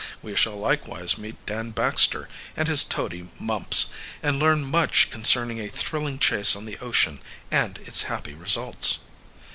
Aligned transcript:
We 0.23 0.35
shall 0.35 0.55
likewise 0.55 1.19
meet 1.19 1.45
Dan 1.45 1.69
Baxter 1.69 2.27
and 2.57 2.67
his 2.67 2.83
toady 2.83 3.29
Mumps, 3.39 3.91
and 4.23 4.39
learn 4.39 4.65
much 4.65 5.11
concerning 5.11 5.59
a 5.59 5.67
thrilling 5.69 6.17
chase 6.17 6.55
on 6.55 6.65
the 6.65 6.79
ocean 6.79 7.21
and 7.51 7.77
its 7.85 8.01
happy 8.09 8.33
results. 8.33 8.97